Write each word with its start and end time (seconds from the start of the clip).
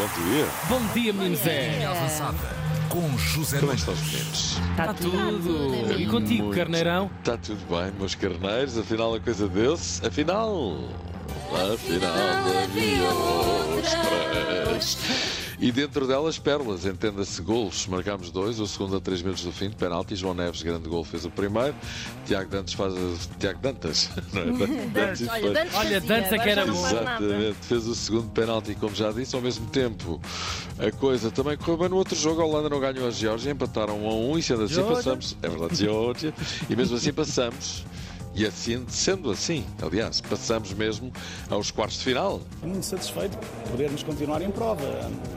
bom 0.00 0.08
dia. 0.24 0.46
Bom 0.68 0.80
dia, 0.94 1.12
menino 1.12 1.36
Zé. 1.36 1.84
Avançada 1.84 2.70
com 2.88 3.16
José 3.18 3.58
Como 3.58 3.68
Nunes. 3.68 3.80
estão 3.80 3.94
os 3.94 4.00
meninos? 4.00 4.58
Está 4.70 4.94
tudo. 4.94 6.00
E 6.00 6.06
contigo, 6.06 6.44
Muito. 6.44 6.56
carneirão? 6.56 7.10
Está 7.20 7.36
tudo 7.36 7.60
bem, 7.68 7.92
meus 7.98 8.14
carneiros. 8.14 8.78
Afinal, 8.78 9.14
a 9.14 9.20
coisa 9.20 9.46
deu-se. 9.48 10.04
Afinal, 10.04 10.76
afinal 11.72 12.12
havia 12.64 13.10
outras. 14.72 14.96
E 15.60 15.70
dentro 15.70 16.06
delas, 16.06 16.38
pérolas, 16.38 16.86
entenda-se 16.86 17.42
golos. 17.42 17.86
Marcámos 17.86 18.30
dois, 18.30 18.58
o 18.58 18.66
segundo 18.66 18.96
a 18.96 19.00
três 19.00 19.20
minutos 19.20 19.44
do 19.44 19.52
fim, 19.52 19.68
de 19.68 19.76
penalti. 19.76 20.16
João 20.16 20.32
Neves, 20.32 20.62
grande 20.62 20.88
gol, 20.88 21.04
fez 21.04 21.26
o 21.26 21.30
primeiro. 21.30 21.74
Tiago 22.24 22.48
Dantas 22.50 22.72
faz. 22.72 22.94
Tiago 23.38 23.60
Dantas, 23.60 24.08
não 24.32 24.40
é? 24.40 24.86
Dantas, 24.86 25.28
Olha, 25.28 25.50
Dantes 25.52 25.74
Olha, 25.74 25.96
é 25.96 26.38
que 26.38 26.48
era 26.48 26.64
bom. 26.64 26.86
Exatamente, 26.86 27.56
fez 27.60 27.86
o 27.86 27.94
segundo 27.94 28.30
penalti, 28.30 28.74
como 28.74 28.94
já 28.94 29.12
disse, 29.12 29.36
ao 29.36 29.42
mesmo 29.42 29.66
tempo. 29.66 30.18
A 30.78 30.90
coisa 30.90 31.30
também 31.30 31.58
correu 31.58 31.76
bem 31.76 31.88
no 31.90 31.96
outro 31.96 32.16
jogo. 32.16 32.40
A 32.40 32.44
Holanda 32.46 32.70
não 32.70 32.80
ganhou 32.80 33.06
a 33.06 33.10
Geórgia, 33.10 33.50
empataram 33.50 34.02
1 34.02 34.08
a 34.08 34.14
1 34.14 34.38
e 34.38 34.42
sendo 34.42 34.62
assim 34.62 34.74
Geórgia. 34.74 34.96
passamos. 34.96 35.36
É 35.42 35.48
verdade, 35.48 35.74
Geórgia. 35.74 36.34
E 36.70 36.74
mesmo 36.74 36.96
assim 36.96 37.12
passamos. 37.12 37.84
E 38.34 38.46
assim, 38.46 38.84
sendo 38.88 39.30
assim, 39.30 39.64
aliás, 39.82 40.20
passamos 40.20 40.72
mesmo 40.72 41.12
aos 41.48 41.70
quartos 41.70 41.98
de 41.98 42.04
final. 42.04 42.40
Muito 42.62 42.84
satisfeito 42.84 43.36
por 43.36 43.72
podermos 43.72 44.02
continuar 44.02 44.40
em 44.40 44.50
prova. 44.50 44.82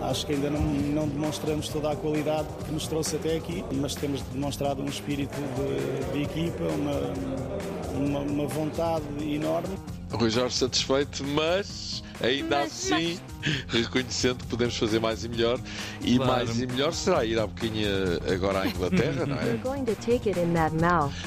Acho 0.01 0.25
que 0.25 0.33
ainda 0.33 0.49
não, 0.49 0.61
não 0.61 1.07
demonstramos 1.07 1.67
toda 1.69 1.91
a 1.91 1.95
qualidade 1.95 2.47
que 2.65 2.71
nos 2.71 2.87
trouxe 2.87 3.15
até 3.15 3.37
aqui, 3.37 3.65
mas 3.73 3.95
temos 3.95 4.21
demonstrado 4.33 4.81
um 4.81 4.85
espírito 4.85 5.35
de, 5.35 6.13
de 6.13 6.23
equipa, 6.23 6.63
uma, 6.63 7.97
uma, 7.97 8.19
uma 8.19 8.47
vontade 8.47 9.05
enorme. 9.21 9.75
Rui 10.13 10.29
Jorge 10.29 10.55
satisfeito, 10.55 11.23
mas 11.23 12.03
ainda 12.21 12.59
Mas- 12.59 12.67
assim 12.91 13.19
reconhecendo 13.67 14.37
que 14.37 14.45
podemos 14.47 14.77
fazer 14.77 14.99
mais 14.99 15.23
e 15.23 15.29
melhor. 15.29 15.59
E 16.01 16.15
Claro. 16.17 16.31
mais 16.31 16.59
e 16.61 16.67
melhor 16.67 16.93
será 16.93 17.25
ir 17.25 17.37
à 17.39 17.47
boquinha 17.47 17.89
agora 18.31 18.61
à 18.61 18.67
Inglaterra, 18.67 19.25
não 19.25 19.35
é? 19.35 19.53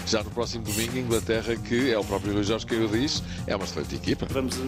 Já 0.06 0.22
no 0.22 0.30
próximo 0.30 0.64
domingo, 0.64 0.96
Inglaterra, 0.96 1.56
que 1.56 1.90
é 1.90 1.98
o 1.98 2.04
próprio 2.04 2.32
Rui 2.32 2.44
Jorge 2.44 2.64
que 2.64 2.74
o 2.74 2.88
diz, 2.88 3.22
é 3.46 3.54
uma 3.56 3.64
excelente 3.64 3.94
equipa. 3.96 4.26
Vamos 4.30 4.56
eh, 4.56 4.62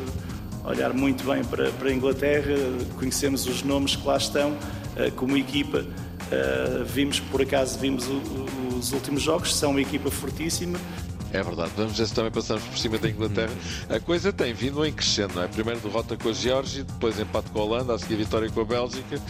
olhar 0.68 0.92
muito 0.92 1.24
bem 1.24 1.42
para, 1.44 1.70
para 1.72 1.88
a 1.88 1.92
Inglaterra, 1.92 2.54
conhecemos 2.98 3.46
os 3.46 3.62
nomes 3.62 3.94
que 3.96 4.06
lá 4.06 4.16
estão 4.16 4.56
eh, 4.96 5.10
como 5.12 5.36
equipa. 5.36 5.84
Eh, 6.30 6.84
Vimos, 6.86 7.20
por 7.20 7.40
acaso, 7.40 7.78
vimos 7.78 8.06
o- 8.06 8.12
o- 8.12 8.78
os 8.78 8.92
últimos 8.92 9.22
jogos, 9.22 9.54
são 9.54 9.70
uma 9.70 9.80
equipa 9.80 10.10
fortíssima. 10.10 10.78
É 11.32 11.42
verdade, 11.42 11.70
vamos 11.76 11.98
ver 11.98 12.06
se 12.06 12.14
também 12.14 12.32
passamos 12.32 12.62
por 12.64 12.78
cima 12.78 12.98
da 12.98 13.08
Inglaterra. 13.08 13.52
A 13.90 14.00
coisa 14.00 14.32
tem 14.32 14.54
vindo 14.54 14.84
em 14.84 14.92
crescendo, 14.92 15.34
não 15.34 15.42
é? 15.42 15.48
Primeiro 15.48 15.80
derrota 15.80 16.16
com 16.16 16.30
a 16.30 16.32
Geórgia, 16.32 16.84
depois 16.84 17.20
empate 17.20 17.50
com 17.50 17.60
a 17.60 17.64
Holanda, 17.64 17.94
a 17.94 17.98
seguir 17.98 18.16
vitória 18.16 18.50
com 18.50 18.60
a 18.60 18.64
Bélgica. 18.64 19.20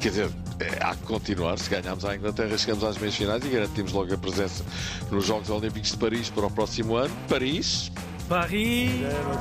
Quer 0.00 0.08
dizer, 0.08 0.30
é, 0.58 0.84
há 0.84 0.96
que 0.96 1.04
continuar. 1.04 1.56
Se 1.58 1.70
ganharmos 1.70 2.04
à 2.04 2.16
Inglaterra, 2.16 2.58
chegamos 2.58 2.82
às 2.82 2.98
meias 2.98 3.14
finais 3.14 3.44
e 3.44 3.48
garantimos 3.48 3.92
logo 3.92 4.12
a 4.12 4.18
presença 4.18 4.64
nos 5.10 5.24
Jogos 5.24 5.48
Olímpicos 5.48 5.92
de 5.92 5.96
Paris 5.96 6.28
para 6.28 6.46
o 6.46 6.50
próximo 6.50 6.96
ano. 6.96 7.14
Paris. 7.28 7.92
Paris. 8.28 8.90
Por 9.24 9.36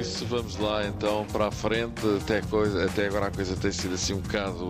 isso 0.00 0.24
vamos 0.26 0.56
lá 0.56 0.86
então 0.86 1.26
para 1.32 1.48
a 1.48 1.50
frente. 1.50 2.00
Até, 2.22 2.40
coisa, 2.42 2.84
até 2.84 3.06
agora 3.06 3.26
a 3.26 3.30
coisa 3.30 3.56
tem 3.56 3.72
sido 3.72 3.94
assim 3.94 4.14
um 4.14 4.20
bocado 4.20 4.68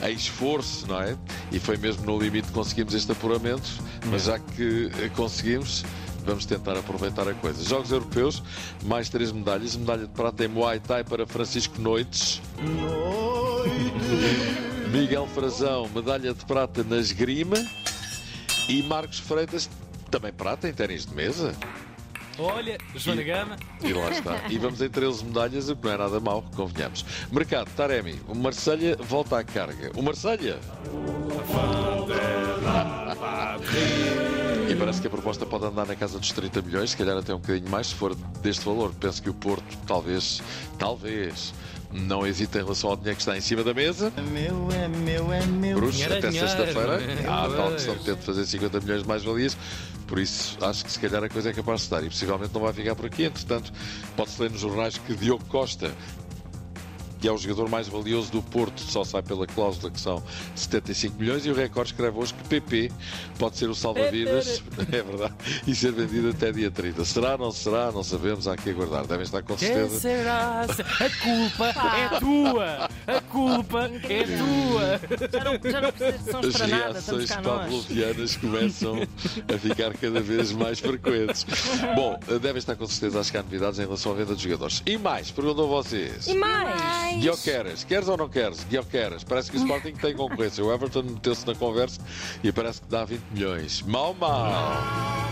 a 0.00 0.10
esforço, 0.10 0.86
não 0.86 1.00
é? 1.00 1.16
E 1.52 1.58
foi 1.58 1.76
mesmo 1.76 2.04
no 2.04 2.18
limite 2.18 2.48
que 2.48 2.54
conseguimos 2.54 2.94
este 2.94 3.10
apuramento, 3.12 3.68
mas 4.06 4.24
já 4.24 4.38
que 4.38 4.90
conseguimos. 5.16 5.84
Vamos 6.26 6.46
tentar 6.46 6.72
aproveitar 6.78 7.28
a 7.28 7.34
coisa. 7.34 7.62
Jogos 7.62 7.90
Europeus, 7.90 8.42
mais 8.82 9.10
três 9.10 9.30
medalhas. 9.30 9.76
Medalha 9.76 10.06
de 10.06 10.12
prata 10.12 10.42
em 10.42 10.48
Muay 10.48 10.80
Thai 10.80 11.04
para 11.04 11.26
Francisco 11.26 11.78
Noites. 11.78 12.40
Miguel 14.90 15.26
Frazão, 15.34 15.86
medalha 15.94 16.32
de 16.32 16.44
prata 16.46 16.82
na 16.82 16.96
esgrima. 16.96 17.56
E 18.70 18.82
Marcos 18.84 19.18
Freitas, 19.18 19.68
também 20.10 20.32
prata 20.32 20.66
em 20.66 20.72
ténis 20.72 21.04
de 21.04 21.14
mesa. 21.14 21.54
Olha, 22.38 22.78
Joana 22.94 23.22
Gama. 23.22 23.56
E 23.82 23.92
lá 23.92 24.10
está. 24.10 24.42
E 24.48 24.58
vamos 24.58 24.80
em 24.80 24.88
13 24.88 25.24
medalhas, 25.24 25.68
o 25.68 25.76
que 25.76 25.86
não 25.86 25.94
é 25.94 25.96
nada 25.98 26.20
mau, 26.20 26.42
convenhamos. 26.54 27.04
Mercado, 27.30 27.70
Taremi, 27.76 28.20
o 28.28 28.34
Marselha 28.34 28.96
volta 28.96 29.38
à 29.38 29.44
carga. 29.44 29.92
O 29.94 30.02
Marselha! 30.02 30.58
E 34.74 34.76
parece 34.76 35.00
que 35.00 35.06
a 35.06 35.10
proposta 35.10 35.46
pode 35.46 35.64
andar 35.66 35.86
na 35.86 35.94
casa 35.94 36.18
dos 36.18 36.32
30 36.32 36.60
milhões, 36.62 36.90
se 36.90 36.96
calhar 36.96 37.16
até 37.16 37.32
um 37.32 37.38
bocadinho 37.38 37.70
mais, 37.70 37.86
se 37.86 37.94
for 37.94 38.12
deste 38.42 38.64
valor. 38.64 38.92
Penso 38.98 39.22
que 39.22 39.30
o 39.30 39.34
Porto, 39.34 39.78
talvez, 39.86 40.42
talvez, 40.76 41.54
não 41.92 42.26
hesite 42.26 42.58
em 42.58 42.62
relação 42.62 42.90
ao 42.90 42.96
dinheiro 42.96 43.14
que 43.14 43.22
está 43.22 43.36
em 43.36 43.40
cima 43.40 43.62
da 43.62 43.72
mesa. 43.72 44.12
Meu, 44.32 44.68
é 44.72 44.88
meu, 44.88 45.32
é 45.32 45.46
meu. 45.46 45.76
Bruxo, 45.76 45.92
Dinheiro 45.92 46.14
é 46.14 46.18
até 46.18 46.32
sexta-feira. 46.32 47.00
é? 47.00 47.24
Há 47.28 47.44
a 47.44 47.48
tal 47.50 47.68
Pois. 47.68 47.74
questão 47.74 47.96
de 47.96 48.04
ter 48.04 48.16
de 48.16 48.22
fazer 48.24 48.44
50 48.46 48.80
milhões 48.80 49.02
de 49.02 49.08
mais-valias. 49.08 49.56
Por 50.08 50.18
isso, 50.18 50.58
acho 50.60 50.84
que 50.84 50.90
se 50.90 50.98
calhar 50.98 51.22
a 51.22 51.28
coisa 51.28 51.50
é 51.50 51.52
capaz 51.52 51.80
de 51.82 51.86
estar. 51.86 52.02
E 52.02 52.08
possivelmente 52.08 52.52
não 52.52 52.60
vai 52.62 52.72
ficar 52.72 52.96
por 52.96 53.06
aqui. 53.06 53.22
Entretanto, 53.22 53.72
pode-se 54.16 54.42
ler 54.42 54.50
nos 54.50 54.60
jornais 54.60 54.98
que 54.98 55.14
Diogo 55.14 55.44
Costa, 55.44 55.92
que 57.24 57.28
é 57.28 57.32
o 57.32 57.38
jogador 57.38 57.70
mais 57.70 57.88
valioso 57.88 58.30
do 58.30 58.42
Porto, 58.42 58.82
só 58.82 59.02
sai 59.02 59.22
pela 59.22 59.46
cláusula 59.46 59.90
que 59.90 59.98
são 59.98 60.22
75 60.54 61.18
milhões. 61.18 61.46
E 61.46 61.50
o 61.50 61.54
Record 61.54 61.86
escreve 61.86 62.18
hoje 62.18 62.34
que 62.34 62.46
PP 62.46 62.92
pode 63.38 63.56
ser 63.56 63.70
o 63.70 63.74
salva-vidas. 63.74 64.62
É 64.92 65.02
verdade. 65.02 65.32
E 65.66 65.74
ser 65.74 65.92
vendido 65.92 66.28
até 66.28 66.52
dia 66.52 66.70
30. 66.70 67.02
Será, 67.06 67.38
não 67.38 67.50
será? 67.50 67.90
Não 67.90 68.02
sabemos. 68.02 68.46
Há 68.46 68.56
que 68.58 68.68
aguardar. 68.68 69.06
Devem 69.06 69.22
estar 69.24 69.42
com 69.42 69.56
Quem 69.56 69.68
certeza. 69.68 70.00
será? 70.00 70.60
A 70.60 71.22
culpa 71.22 71.68
é 71.96 72.08
tua. 72.20 72.90
A 73.06 73.20
culpa 73.20 73.90
é 74.08 74.24
tua. 74.24 75.00
Já 75.30 75.44
não, 75.44 75.70
já 75.70 75.80
não 75.80 75.90
de 75.90 76.48
As 76.48 76.56
para 76.56 76.66
nada, 76.66 76.98
estamos 76.98 77.30
reações 77.30 77.46
pavlovianas 77.46 78.36
começam 78.36 79.02
a 79.52 79.58
ficar 79.58 79.94
cada 79.94 80.20
vez 80.20 80.52
mais 80.52 80.78
frequentes. 80.78 81.46
Bom, 81.94 82.18
devem 82.40 82.58
estar 82.58 82.76
com 82.76 82.86
certeza 82.86 83.20
a 83.20 83.24
chegar 83.24 83.42
novidades 83.42 83.78
em 83.78 83.82
relação 83.82 84.12
à 84.12 84.14
venda 84.14 84.34
de 84.34 84.42
jogadores. 84.42 84.82
E 84.86 84.96
mais, 84.96 85.30
perguntam 85.30 85.64
a 85.64 85.68
vocês. 85.68 86.26
E 86.26 86.34
mais? 86.34 87.20
Guioqueras, 87.20 87.84
queres 87.84 88.08
ou 88.08 88.16
não 88.16 88.28
queres? 88.28 88.64
Guioqueras, 88.64 89.24
parece 89.24 89.50
que 89.50 89.56
o 89.56 89.60
Sporting 89.60 89.92
tem 89.92 90.14
concorrência. 90.14 90.64
O 90.64 90.72
Everton 90.72 91.02
meteu-se 91.02 91.46
na 91.46 91.54
conversa 91.54 92.00
e 92.42 92.50
parece 92.52 92.80
que 92.80 92.88
dá 92.88 93.04
20 93.04 93.20
milhões. 93.32 93.82
Mal, 93.82 94.14
mal. 94.14 95.23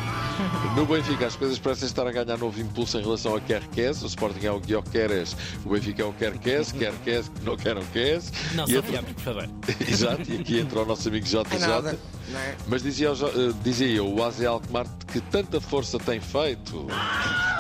No 0.77 0.87
Benfica, 0.87 1.27
as 1.27 1.37
coisas 1.37 1.59
parecem 1.59 1.87
estar 1.87 2.07
a 2.07 2.11
ganhar 2.13 2.37
novo 2.39 2.61
impulso 2.61 2.99
em 2.99 3.03
relação 3.03 3.37
a 3.37 3.41
Querquez. 3.41 4.03
O 4.03 4.07
Sporting 4.07 4.47
é 4.47 4.51
o 4.53 4.59
Guioqueras, 4.61 5.37
o 5.65 5.71
Benfica 5.71 6.03
é 6.03 6.05
o 6.05 6.13
Querquez. 6.13 6.73
Querquez, 6.73 7.29
que 7.29 7.45
não 7.45 7.57
quer, 7.57 7.75
não 7.75 7.85
quer. 7.93 8.21
Não 8.55 8.67
só 8.67 8.81
viemos, 8.83 9.13
por 9.13 9.21
favor. 9.23 9.49
Exato, 9.89 10.23
e 10.33 10.39
aqui 10.41 10.59
entra 10.61 10.81
o 10.81 10.87
nosso 10.87 11.09
amigo 11.09 11.27
JJ. 11.27 11.99
Mas 12.67 12.83
dizia, 12.83 13.13
o 13.13 13.15
Jo- 13.15 13.27
eh, 13.29 13.53
dizia 13.63 13.89
eu, 13.89 14.09
o 14.13 14.25
Aze 14.25 14.47
Alkmaar 14.47 14.87
que 15.13 15.21
tanta 15.21 15.61
força 15.61 15.99
tem 15.99 16.19
feito 16.21 16.87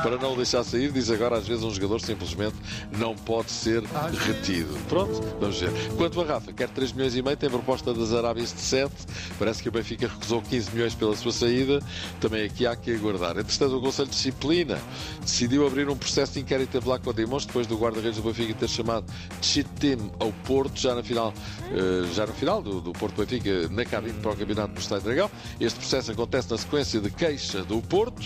para 0.03 0.19
não 0.19 0.33
o 0.33 0.37
deixar 0.37 0.65
sair, 0.65 0.91
diz 0.91 1.11
agora 1.11 1.37
às 1.37 1.47
vezes 1.47 1.63
um 1.63 1.71
jogador 1.71 2.01
simplesmente 2.01 2.57
não 2.99 3.15
pode 3.15 3.51
ser 3.51 3.83
retido. 4.27 4.77
Pronto, 4.89 5.23
vamos 5.41 5.61
ver. 5.61 5.71
Quanto 5.97 6.21
a 6.21 6.25
Rafa, 6.25 6.53
quer 6.53 6.69
3 6.69 6.93
milhões 6.93 7.15
e 7.15 7.23
meio, 7.23 7.37
tem 7.37 7.49
proposta 7.49 7.95
das 7.95 8.13
Arábias 8.13 8.53
de 8.53 8.61
7, 8.61 8.93
parece 9.39 9.63
que 9.63 9.69
o 9.69 9.73
Benfica 9.73 10.09
recusou 10.09 10.43
15 10.43 10.73
milhões 10.73 10.95
pela 10.95 11.17
sua 11.17 11.33
saída, 11.33 11.81
também 12.21 12.45
aqui 12.45 12.67
há 12.67 12.75
que 12.75 12.93
aguardar. 12.93 13.39
Entretanto, 13.39 13.77
o 13.77 13.81
Conselho 13.81 14.09
de 14.09 14.15
Disciplina 14.15 14.79
decidiu 15.21 15.67
abrir 15.67 15.89
um 15.89 15.97
processo 15.97 16.33
de 16.33 16.41
inquérito 16.41 16.77
a 16.77 16.81
Vlaco 16.81 17.13
Dimos, 17.13 17.47
depois 17.47 17.67
do 17.67 17.77
guarda-redes 17.77 18.17
do 18.17 18.23
Benfica 18.23 18.55
ter 18.55 18.69
chamado 18.69 19.07
Chitim 19.41 20.11
ao 20.19 20.33
Porto, 20.45 20.79
já 20.81 20.95
na 20.95 21.03
final, 21.03 21.33
eh, 21.71 22.09
já 22.13 22.27
no 22.27 22.33
final 22.33 22.61
do, 22.61 22.81
do 22.81 22.93
Porto 22.93 23.17
Benfica, 23.17 23.69
na 23.69 23.85
cabine 23.85 24.19
para 24.21 24.33
o 24.33 24.37
campeonato 24.37 24.75
do 24.75 24.81
Estádio 24.81 25.05
Dragão. 25.05 25.31
Este 25.61 25.79
processo 25.79 26.11
acontece 26.11 26.51
na 26.51 26.59
sequência 26.59 27.01
de 27.01 27.11
queixa 27.11 27.63
do 27.63 27.81
Porto, 27.83 28.23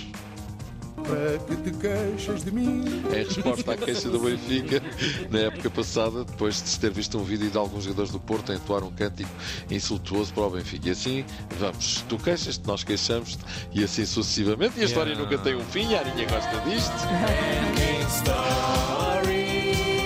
Para 1.06 1.38
que 1.38 1.56
te 1.56 1.70
queixas 1.78 2.44
de 2.44 2.50
mim? 2.50 2.84
em 3.12 3.24
resposta 3.24 3.72
à 3.72 3.76
queixa 3.76 4.08
do 4.08 4.18
Benfica 4.18 4.82
na 5.30 5.38
época 5.40 5.70
passada, 5.70 6.24
depois 6.24 6.60
de 6.62 6.68
se 6.68 6.80
ter 6.80 6.90
visto 6.90 7.16
um 7.18 7.22
vídeo 7.22 7.48
de 7.50 7.56
alguns 7.56 7.84
jogadores 7.84 8.10
do 8.10 8.18
Porto 8.20 8.50
a 8.52 8.54
entoar 8.54 8.82
um 8.82 8.90
cântico 8.90 9.30
insultuoso 9.70 10.32
para 10.34 10.44
o 10.44 10.50
Benfica. 10.50 10.88
E 10.88 10.90
assim, 10.90 11.24
vamos, 11.58 12.04
tu 12.08 12.18
queixas-te, 12.18 12.66
nós 12.66 12.82
queixamos-te, 12.84 13.38
e 13.72 13.84
assim 13.84 14.04
sucessivamente. 14.04 14.74
E 14.78 14.82
a 14.82 14.84
história 14.84 15.06
Yeah. 15.06 15.22
nunca 15.30 15.38
tem 15.42 15.54
um 15.54 15.64
fim, 15.64 15.94
a 15.94 16.00
Arinha 16.00 16.26
gosta 16.26 16.60
disto. 16.68 16.92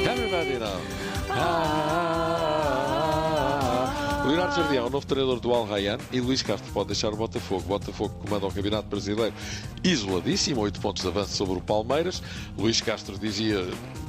Everybody 0.06 0.58
now. 0.58 0.81
Ah, 1.31 2.10
Leonardo 4.31 4.55
Jardim 4.55 4.77
é 4.77 4.82
o 4.82 4.88
novo 4.88 5.05
treinador 5.05 5.41
do 5.41 5.53
Al 5.53 5.67
Rayyan 5.67 5.99
e 6.12 6.21
Luís 6.21 6.41
Castro 6.41 6.71
pode 6.73 6.87
deixar 6.87 7.12
o 7.12 7.17
Botafogo. 7.17 7.62
Botafogo 7.62 8.15
comanda 8.21 8.47
o 8.47 8.53
Campeonato 8.53 8.88
Brasileiro 8.88 9.35
isoladíssimo, 9.82 10.61
8 10.61 10.81
pontos 10.81 11.03
de 11.03 11.09
avanço 11.09 11.35
sobre 11.35 11.59
o 11.59 11.61
Palmeiras. 11.61 12.23
Luís 12.56 12.81
Castro 12.81 13.19
dizia 13.19 13.59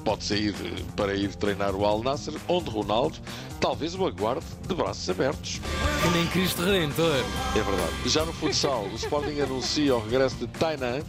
pode 0.05 0.23
sair 0.23 0.53
para 0.95 1.15
ir 1.15 1.33
treinar 1.35 1.73
o 1.73 1.83
Al 1.85 2.03
Nasser, 2.03 2.35
onde 2.47 2.69
Ronaldo 2.69 3.17
talvez 3.59 3.95
o 3.95 4.05
aguarde 4.05 4.45
de 4.67 4.75
braços 4.75 5.09
abertos. 5.09 5.59
Que 6.03 6.09
nem 6.09 6.27
Cristo 6.27 6.61
Redentor. 6.61 7.25
É 7.55 7.61
verdade. 7.63 7.91
Já 8.05 8.23
no 8.23 8.31
futsal, 8.31 8.85
o 8.93 8.95
Sporting 8.95 9.39
anuncia 9.39 9.95
o 9.95 10.03
regresso 10.03 10.35
de 10.35 10.45
Tainan. 10.45 11.01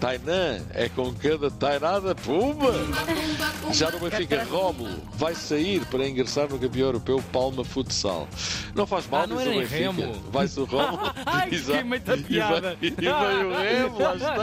Tainã 0.00 0.60
é 0.74 0.88
com 0.88 1.12
cada 1.14 1.50
tainada, 1.50 2.14
pumba! 2.14 2.72
Já 3.72 3.90
no 3.90 3.98
Benfica, 3.98 4.44
Rómulo 4.44 4.90
vai 5.14 5.34
sair 5.34 5.84
para 5.86 6.06
ingressar 6.06 6.48
no 6.50 6.58
campeão 6.58 6.86
europeu 6.88 7.22
Palma 7.32 7.64
Futsal. 7.64 8.28
Não 8.74 8.86
faz 8.86 9.06
mal, 9.08 9.22
Ah, 9.22 9.26
não 9.26 9.36
diz 9.38 9.46
o 9.46 9.50
Benfica. 9.50 9.76
Remo. 9.76 10.22
Vai-se 10.30 10.60
o 10.60 10.64
Rómulo. 10.64 11.12
Ai, 11.24 11.48
Exato. 11.50 11.84
muita 11.86 12.14
E 12.14 12.22
piada. 12.22 12.76
vem- 12.80 12.88
E 12.88 12.90
veio 12.90 13.48
o 13.50 13.56
Remo, 13.56 13.98
lá 13.98 14.14
está. 14.14 14.36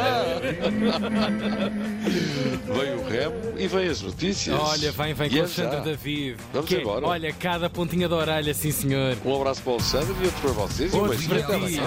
Veio 2.73 2.99
o 3.01 3.07
Remo 3.09 3.35
e 3.59 3.67
vem 3.67 3.87
as 3.89 4.01
notícias. 4.01 4.59
Olha, 4.59 4.91
vem, 4.91 5.13
vem 5.13 5.27
E 5.27 5.29
com 5.29 5.35
é 5.35 5.39
o 5.39 5.43
Alexandre 5.43 5.77
já. 5.77 5.83
David. 5.83 6.37
Vamos 6.53 6.69
Que 6.69 6.75
embora. 6.77 7.05
Olha, 7.05 7.33
cada 7.33 7.69
pontinha 7.69 8.09
da 8.09 8.15
orelha, 8.15 8.53
sim 8.53 8.71
senhor. 8.71 9.15
Um 9.23 9.35
abraço 9.35 9.61
para 9.61 9.71
o 9.71 9.75
Alexandre 9.75 10.15
e 10.21 10.25
outro 10.25 10.41
para 10.41 10.51
vocês. 10.51 10.93
E 10.93 10.97
um 10.97 11.07
beijinho 11.07 11.29
para 11.29 11.59
ti. 11.59 11.79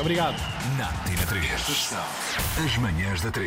Obrigado. 0.00 0.36
Na 0.78 1.15
Antena 1.26 1.58
3. 1.58 1.94
As 2.64 2.78
manhãs 2.78 3.20
da 3.20 3.30
3. 3.32 3.44